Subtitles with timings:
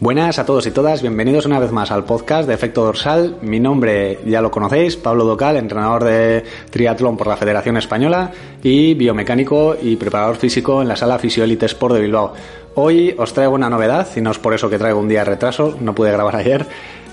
[0.00, 3.38] Buenas a todos y todas, bienvenidos una vez más al podcast de Efecto Dorsal.
[3.42, 8.30] Mi nombre ya lo conocéis, Pablo Docal, entrenador de triatlón por la Federación Española
[8.62, 12.32] y biomecánico y preparador físico en la sala Fisioelite Sport de Bilbao.
[12.76, 15.30] Hoy os traigo una novedad y no es por eso que traigo un día de
[15.32, 16.64] retraso, no pude grabar ayer,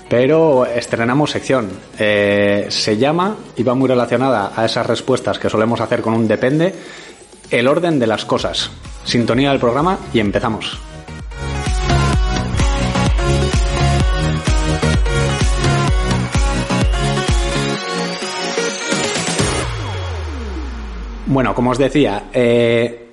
[0.08, 1.68] pero estrenamos sección.
[1.98, 6.28] Eh, se llama, y va muy relacionada a esas respuestas que solemos hacer con un
[6.28, 6.72] depende,
[7.50, 8.70] el orden de las cosas.
[9.02, 10.78] Sintonía del programa y empezamos.
[21.36, 23.08] Bueno, como os decía, eh,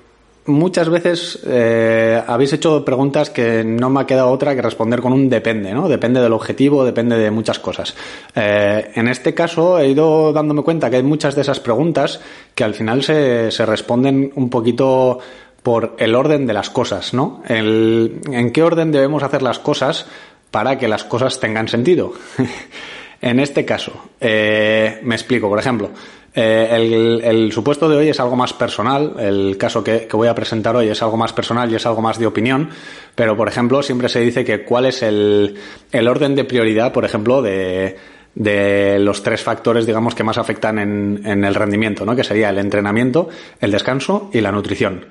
[0.46, 5.12] muchas veces eh, habéis hecho preguntas que no me ha quedado otra que responder con
[5.12, 5.90] un depende, ¿no?
[5.90, 7.94] Depende del objetivo, depende de muchas cosas.
[8.34, 12.18] Eh, en este caso he ido dándome cuenta que hay muchas de esas preguntas
[12.54, 15.18] que al final se, se responden un poquito
[15.62, 17.42] por el orden de las cosas, ¿no?
[17.46, 20.06] El, ¿En qué orden debemos hacer las cosas
[20.50, 22.14] para que las cosas tengan sentido?
[23.20, 25.90] en este caso, eh, me explico, por ejemplo,
[26.34, 30.34] eh, el, supuesto de hoy es algo más personal, el caso que, que, voy a
[30.34, 32.70] presentar hoy es algo más personal y es algo más de opinión,
[33.14, 35.54] pero por ejemplo siempre se dice que cuál es el,
[35.92, 37.96] el orden de prioridad, por ejemplo, de,
[38.34, 42.16] de los tres factores, digamos, que más afectan en, en el rendimiento, ¿no?
[42.16, 43.28] que sería el entrenamiento,
[43.60, 45.06] el descanso y la nutrición.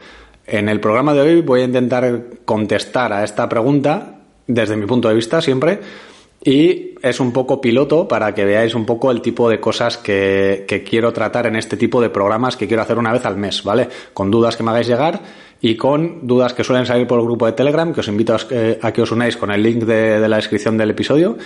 [0.46, 5.08] En el programa de hoy voy a intentar contestar a esta pregunta desde mi punto
[5.08, 5.80] de vista siempre
[6.44, 10.66] y es un poco piloto para que veáis un poco el tipo de cosas que,
[10.68, 13.64] que, quiero tratar en este tipo de programas que quiero hacer una vez al mes,
[13.64, 13.88] ¿vale?
[14.14, 15.22] Con dudas que me hagáis llegar
[15.62, 18.38] y con dudas que suelen salir por el grupo de Telegram, que os invito a,
[18.82, 21.38] a que os unáis con el link de, de, la descripción del episodio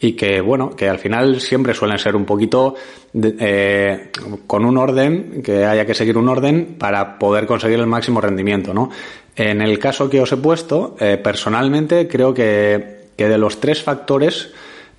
[0.00, 2.74] y que, bueno, que al final siempre suelen ser un poquito
[3.14, 4.10] eh,
[4.46, 8.72] con un orden, que haya que seguir un orden para poder conseguir el máximo rendimiento,
[8.72, 8.88] ¿no?
[9.36, 13.82] En el caso que os he puesto, eh, personalmente creo que que de los tres
[13.82, 14.52] factores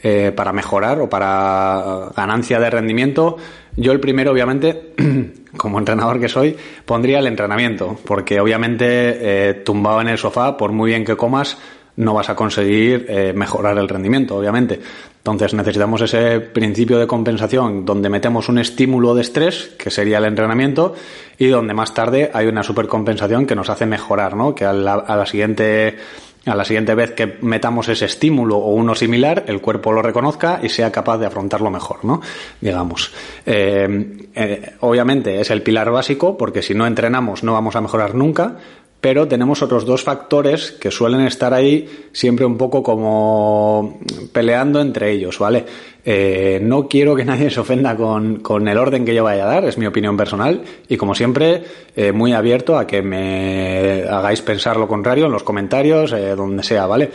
[0.03, 3.37] eh, para mejorar o para ganancia de rendimiento,
[3.75, 4.93] yo el primero, obviamente,
[5.57, 6.55] como entrenador que soy,
[6.85, 11.57] pondría el entrenamiento, porque obviamente eh, tumbado en el sofá, por muy bien que comas,
[11.95, 14.79] no vas a conseguir eh, mejorar el rendimiento, obviamente.
[15.17, 20.25] Entonces necesitamos ese principio de compensación donde metemos un estímulo de estrés, que sería el
[20.25, 20.93] entrenamiento,
[21.37, 24.53] y donde más tarde hay una supercompensación que nos hace mejorar, ¿no?
[24.53, 25.97] Que a la, a la siguiente
[26.47, 30.59] a la siguiente vez que metamos ese estímulo o uno similar, el cuerpo lo reconozca
[30.63, 32.21] y sea capaz de afrontarlo mejor, ¿no?
[32.61, 33.13] Digamos.
[33.45, 38.15] Eh, eh, obviamente es el pilar básico, porque si no entrenamos no vamos a mejorar
[38.15, 38.57] nunca,
[38.99, 43.99] pero tenemos otros dos factores que suelen estar ahí siempre un poco como
[44.31, 45.65] peleando entre ellos, ¿vale?
[46.03, 49.47] Eh, no quiero que nadie se ofenda con, con, el orden que yo vaya a
[49.47, 51.63] dar, es mi opinión personal, y como siempre,
[51.95, 56.63] eh, muy abierto a que me hagáis pensar lo contrario en los comentarios, eh, donde
[56.63, 57.11] sea, ¿vale?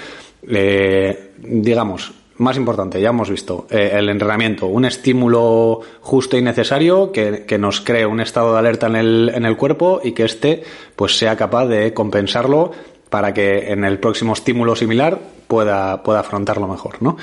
[1.39, 7.45] digamos, más importante, ya hemos visto, eh, el entrenamiento, un estímulo justo y necesario que,
[7.47, 10.63] que, nos cree un estado de alerta en el, en el cuerpo y que éste
[10.97, 12.73] pues sea capaz de compensarlo
[13.09, 17.17] para que en el próximo estímulo similar pueda, pueda afrontarlo mejor, ¿no?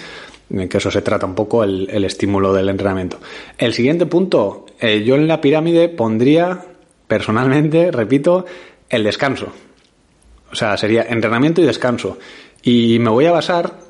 [0.69, 3.19] Que eso se trata un poco el, el estímulo del entrenamiento.
[3.57, 6.63] El siguiente punto, eh, yo en la pirámide pondría,
[7.07, 8.46] personalmente, repito,
[8.90, 9.47] el descanso.
[10.51, 12.18] O sea, sería entrenamiento y descanso.
[12.62, 13.89] Y me voy a basar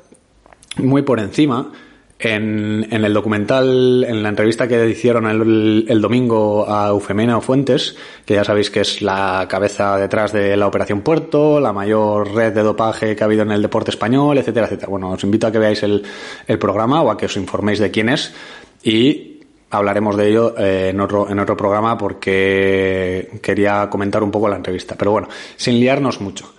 [0.82, 1.72] muy por encima
[2.20, 7.96] en, en, el documental, en la entrevista que hicieron el, domingo a Eufemena Fuentes,
[8.26, 12.52] que ya sabéis que es la cabeza detrás de la Operación Puerto, la mayor red
[12.52, 14.90] de dopaje que ha habido en el deporte español, etcétera, etcétera.
[14.90, 16.02] Bueno, os invito a que veáis el,
[16.46, 18.34] el programa o a que os informéis de quién es
[18.82, 19.40] y
[19.70, 24.56] hablaremos de ello eh, en, otro, en otro programa porque quería comentar un poco la
[24.56, 24.94] entrevista.
[24.98, 26.52] Pero bueno, sin liarnos mucho.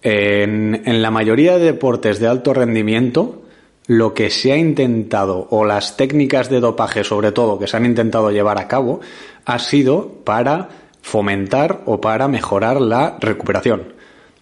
[0.00, 3.41] En, en la mayoría de deportes de alto rendimiento,
[3.86, 7.86] lo que se ha intentado, o las técnicas de dopaje sobre todo que se han
[7.86, 9.00] intentado llevar a cabo,
[9.44, 10.68] ha sido para
[11.02, 13.92] fomentar o para mejorar la recuperación.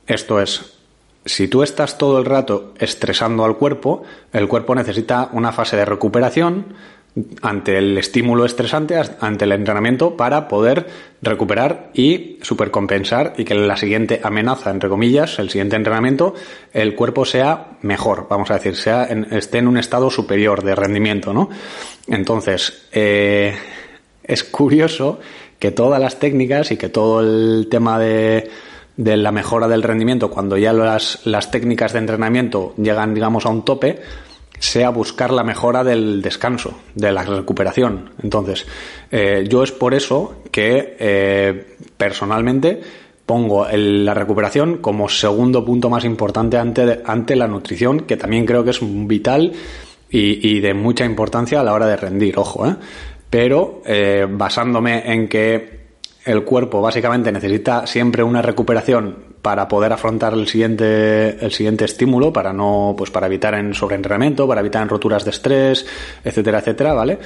[0.07, 0.75] Esto es,
[1.25, 4.03] si tú estás todo el rato estresando al cuerpo,
[4.33, 6.75] el cuerpo necesita una fase de recuperación
[7.43, 10.87] ante el estímulo estresante, ante el entrenamiento, para poder
[11.23, 16.35] recuperar y supercompensar y que la siguiente amenaza, entre comillas, el siguiente entrenamiento,
[16.73, 21.33] el cuerpo sea mejor, vamos a decir, sea esté en un estado superior de rendimiento,
[21.33, 21.51] ¿no?
[22.07, 23.55] Entonces, eh,
[24.23, 25.19] es curioso
[25.59, 28.51] que todas las técnicas y que todo el tema de,
[28.97, 33.49] de la mejora del rendimiento, cuando ya las, las técnicas de entrenamiento llegan, digamos, a
[33.49, 34.01] un tope,
[34.61, 38.11] sea buscar la mejora del descanso, de la recuperación.
[38.23, 38.67] Entonces,
[39.11, 42.81] eh, yo es por eso que eh, personalmente
[43.25, 48.62] pongo la recuperación como segundo punto más importante ante, ante la nutrición, que también creo
[48.62, 49.53] que es vital
[50.11, 52.77] y, y de mucha importancia a la hora de rendir, ojo, ¿eh?
[53.31, 55.81] pero eh, basándome en que
[56.25, 62.33] el cuerpo básicamente necesita siempre una recuperación para poder afrontar el siguiente, el siguiente estímulo,
[62.33, 65.87] para no, pues para evitar en sobreentrenamiento, para evitar en roturas de estrés,
[66.25, 67.19] etcétera, etcétera, ¿vale?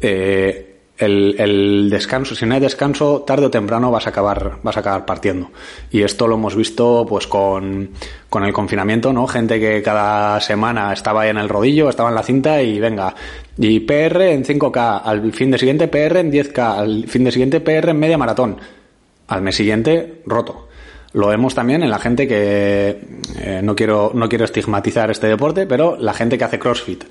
[0.00, 4.80] Eh, el, descanso, si no hay descanso, tarde o temprano vas a acabar, vas a
[4.80, 5.50] acabar partiendo.
[5.90, 7.90] Y esto lo hemos visto pues con,
[8.28, 9.26] con el confinamiento, ¿no?
[9.26, 13.14] Gente que cada semana estaba ahí en el rodillo, estaba en la cinta y venga,
[13.58, 17.60] y PR en 5K, al fin de siguiente PR en 10K, al fin de siguiente
[17.60, 18.58] PR en media maratón,
[19.26, 20.68] al mes siguiente roto.
[21.14, 22.98] Lo vemos también en la gente que
[23.38, 27.04] eh, no quiero no quiero estigmatizar este deporte, pero la gente que hace CrossFit,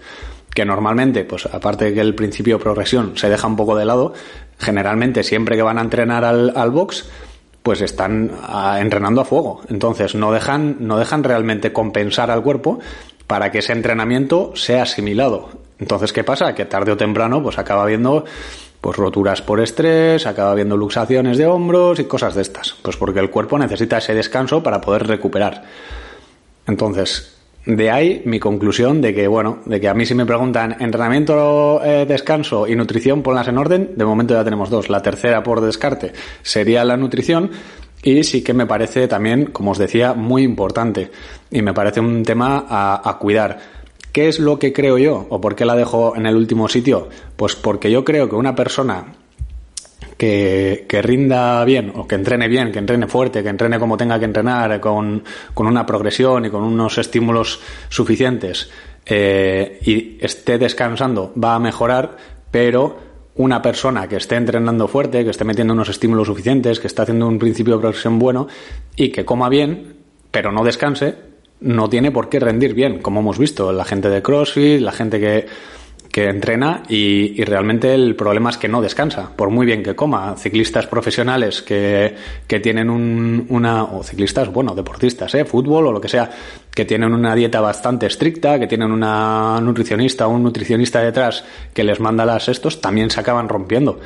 [0.54, 3.86] que normalmente, pues aparte de que el principio de progresión se deja un poco de
[3.86, 4.14] lado,
[4.60, 7.10] generalmente siempre que van a entrenar al, al box,
[7.64, 9.62] pues están a, entrenando a fuego.
[9.70, 12.80] Entonces no dejan no dejan realmente compensar al cuerpo
[13.26, 15.50] para que ese entrenamiento sea asimilado.
[15.80, 16.54] Entonces, ¿qué pasa?
[16.54, 18.26] Que tarde o temprano, pues acaba viendo
[18.84, 22.76] pues roturas por estrés, acaba viendo luxaciones de hombros y cosas de estas.
[22.82, 25.64] Pues porque el cuerpo necesita ese descanso para poder recuperar.
[26.68, 30.76] Entonces, de ahí mi conclusión de que, bueno, de que a mí si me preguntan
[30.82, 33.92] entrenamiento, eh, descanso y nutrición, ponlas en orden.
[33.96, 34.90] De momento ya tenemos dos.
[34.90, 37.52] La tercera por descarte sería la nutrición.
[38.04, 41.10] Y sí que me parece también, como os decía, muy importante.
[41.50, 43.73] Y me parece un tema a cuidar.
[44.13, 45.25] ¿Qué es lo que creo yo?
[45.30, 47.10] ¿O por qué la dejo en el último sitio?
[47.36, 49.15] Pues porque yo creo que una persona
[50.18, 54.19] que, que, rinda bien o que entrene bien, que entrene fuerte, que entrene como tenga
[54.19, 55.24] que entrenar, con,
[55.56, 58.69] con una progresión y con unos estímulos suficientes
[59.07, 62.15] eh, y esté descansando, va a mejorar,
[62.51, 62.95] pero
[63.36, 67.27] una persona que esté entrenando fuerte, que esté metiendo unos estímulos suficientes, que esté haciendo
[67.27, 68.48] un principio de progresión bueno
[68.95, 69.95] y que coma bien,
[70.30, 71.33] pero no descanse,
[71.63, 75.19] no tiene por qué rendir bien, como hemos visto, la gente de CrossFit, la gente
[75.19, 75.45] que,
[76.12, 79.95] que entrena y, y, realmente el problema es que no descansa, por muy bien que
[79.95, 80.36] coma.
[80.38, 82.15] Ciclistas profesionales que,
[82.45, 85.45] que tienen un, una, o ciclistas, bueno, deportistas, ¿eh?
[85.45, 86.30] fútbol o lo que sea,
[86.69, 91.83] que tienen una dieta bastante estricta, que tienen una nutricionista o un nutricionista detrás que
[91.83, 94.00] les manda las estos, también se acaban rompiendo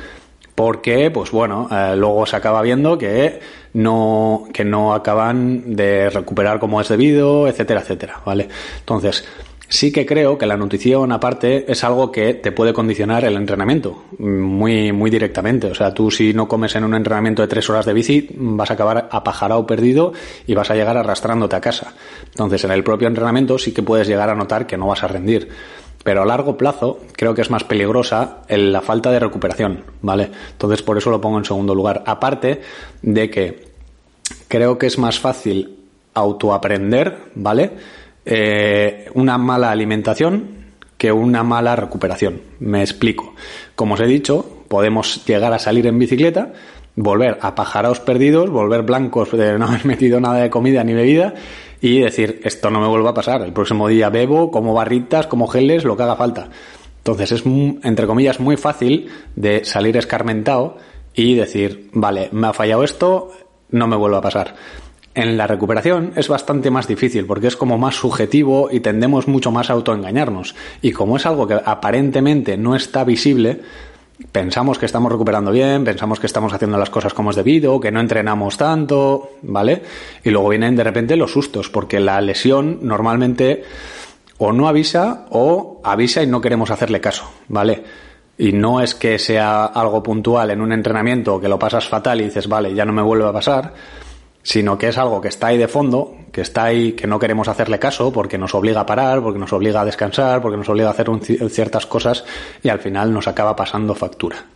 [0.58, 3.38] porque, pues bueno, eh, luego se acaba viendo que
[3.74, 8.48] no, que no acaban de recuperar como es debido, etcétera, etcétera, ¿vale?
[8.80, 9.24] Entonces,
[9.68, 14.06] sí que creo que la nutrición, aparte, es algo que te puede condicionar el entrenamiento
[14.18, 15.68] muy, muy directamente.
[15.68, 18.72] O sea, tú si no comes en un entrenamiento de tres horas de bici, vas
[18.72, 20.12] a acabar apajarado perdido
[20.44, 21.94] y vas a llegar arrastrándote a casa.
[22.30, 25.06] Entonces, en el propio entrenamiento sí que puedes llegar a notar que no vas a
[25.06, 25.50] rendir
[26.04, 30.30] pero a largo plazo creo que es más peligrosa la falta de recuperación, ¿vale?
[30.52, 32.02] Entonces por eso lo pongo en segundo lugar.
[32.06, 32.60] Aparte
[33.02, 33.68] de que
[34.48, 35.76] creo que es más fácil
[36.14, 37.72] autoaprender, ¿vale?
[38.24, 40.58] Eh, una mala alimentación
[40.96, 42.42] que una mala recuperación.
[42.58, 43.34] Me explico.
[43.74, 46.52] Como os he dicho, podemos llegar a salir en bicicleta,
[46.98, 51.34] volver a pajaraos perdidos, volver blancos de no haber metido nada de comida ni bebida
[51.80, 53.42] y decir, esto no me vuelva a pasar.
[53.42, 56.48] El próximo día bebo, como barritas, como geles, lo que haga falta.
[56.98, 60.76] Entonces es, entre comillas, muy fácil de salir escarmentado
[61.14, 63.30] y decir, vale, me ha fallado esto,
[63.70, 64.54] no me vuelva a pasar.
[65.14, 69.50] En la recuperación es bastante más difícil porque es como más subjetivo y tendemos mucho
[69.52, 70.54] más a autoengañarnos.
[70.82, 73.60] Y como es algo que aparentemente no está visible,
[74.32, 77.92] pensamos que estamos recuperando bien, pensamos que estamos haciendo las cosas como es debido, que
[77.92, 79.82] no entrenamos tanto, ¿vale?
[80.24, 83.64] Y luego vienen de repente los sustos, porque la lesión normalmente
[84.38, 87.82] o no avisa o avisa y no queremos hacerle caso, ¿vale?
[88.38, 92.24] Y no es que sea algo puntual en un entrenamiento que lo pasas fatal y
[92.24, 93.74] dices, vale, ya no me vuelve a pasar,
[94.48, 97.48] sino que es algo que está ahí de fondo, que está ahí, que no queremos
[97.48, 100.88] hacerle caso porque nos obliga a parar, porque nos obliga a descansar, porque nos obliga
[100.88, 102.24] a hacer un, ciertas cosas
[102.62, 104.46] y al final nos acaba pasando factura.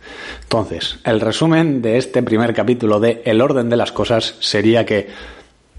[0.41, 5.09] Entonces, el resumen de este primer capítulo de El orden de las cosas sería que,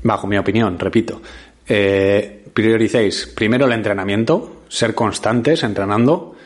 [0.05, 1.21] bajo mi opinión, repito,
[1.67, 6.37] eh, prioricéis primero el entrenamiento, ser constantes entrenando,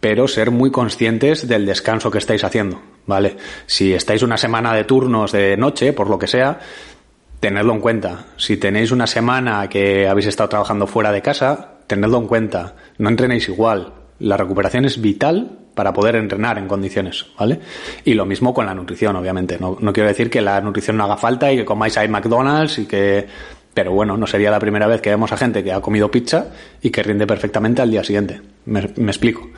[0.00, 3.36] pero ser muy conscientes del descanso que estáis haciendo, ¿vale?
[3.66, 6.60] Si estáis una semana de turnos de noche, por lo que sea,
[7.40, 8.26] tenedlo en cuenta.
[8.36, 12.74] Si tenéis una semana que habéis estado trabajando fuera de casa, tenedlo en cuenta.
[12.98, 13.92] No entrenéis igual.
[14.20, 17.60] La recuperación es vital para poder entrenar en condiciones, ¿vale?
[18.04, 19.58] Y lo mismo con la nutrición, obviamente.
[19.60, 22.78] No, no quiero decir que la nutrición no haga falta y que comáis ahí McDonald's
[22.78, 23.26] y que...
[23.72, 26.46] Pero bueno, no sería la primera vez que vemos a gente que ha comido pizza
[26.82, 28.40] y que rinde perfectamente al día siguiente.
[28.64, 29.50] Me, me explico.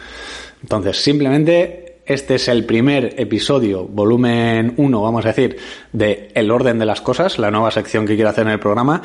[0.62, 5.58] Entonces, simplemente este es el primer episodio, volumen 1, vamos a decir,
[5.92, 9.02] de El orden de las cosas, la nueva sección que quiero hacer en el programa.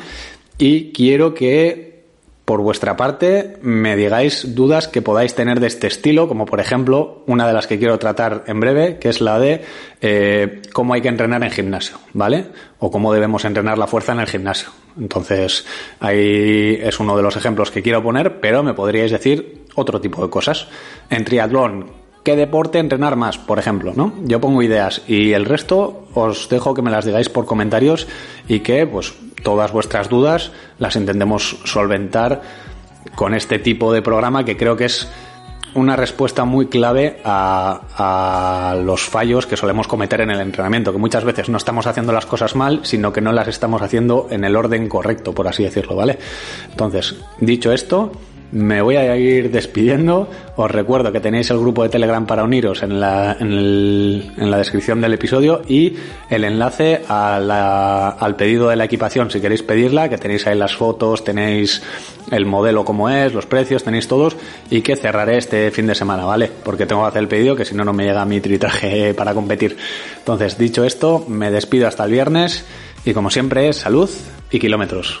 [0.58, 2.02] Y quiero que,
[2.44, 7.22] por vuestra parte, me digáis dudas que podáis tener de este estilo, como por ejemplo,
[7.28, 9.62] una de las que quiero tratar en breve, que es la de
[10.00, 12.46] eh, cómo hay que entrenar en gimnasio, ¿vale?
[12.80, 14.70] O cómo debemos entrenar la fuerza en el gimnasio.
[14.98, 15.64] Entonces,
[16.00, 20.24] ahí es uno de los ejemplos que quiero poner, pero me podríais decir otro tipo
[20.24, 20.66] de cosas.
[21.08, 23.38] En triatlón, ¿qué deporte entrenar más?
[23.38, 24.12] Por ejemplo, ¿no?
[24.24, 28.08] Yo pongo ideas y el resto os dejo que me las digáis por comentarios
[28.48, 29.14] y que, pues,
[29.44, 32.42] todas vuestras dudas las intentemos solventar
[33.14, 35.08] con este tipo de programa que creo que es
[35.74, 40.98] una respuesta muy clave a, a, los fallos que solemos cometer en el entrenamiento, que
[40.98, 44.42] muchas veces no estamos haciendo las cosas mal, sino que no las estamos haciendo en
[44.42, 46.18] el orden correcto, por así decirlo, ¿vale?
[46.72, 48.10] Entonces, dicho esto,
[48.52, 50.28] me voy a ir despidiendo.
[50.56, 55.00] Os recuerdo que tenéis el grupo de Telegram para uniros en la, en, la descripción
[55.00, 55.96] del episodio y
[56.30, 60.56] el enlace a la, al pedido de la equipación si queréis pedirla, que tenéis ahí
[60.56, 61.82] las fotos, tenéis
[62.30, 64.36] el modelo como es, los precios, tenéis todos
[64.70, 66.50] y que cerraré este fin de semana, ¿vale?
[66.64, 69.34] Porque tengo que hacer el pedido que si no no me llega mi tritraje para
[69.34, 69.76] competir.
[70.18, 72.64] Entonces, dicho esto, me despido hasta el viernes
[73.04, 74.10] y como siempre, salud
[74.50, 75.20] y kilómetros.